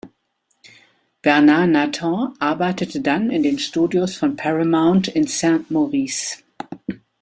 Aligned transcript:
Bernard 1.21 1.69
Natan 1.69 2.33
arbeitete 2.39 3.01
dann 3.01 3.29
in 3.29 3.43
den 3.43 3.59
Studios 3.59 4.15
von 4.15 4.35
Paramount 4.35 5.09
in 5.09 5.27
Saint-Maurice. 5.27 6.39